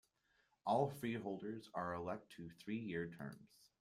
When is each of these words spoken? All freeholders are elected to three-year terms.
All 0.65 0.89
freeholders 0.89 1.69
are 1.75 1.93
elected 1.93 2.31
to 2.49 2.55
three-year 2.55 3.11
terms. 3.19 3.53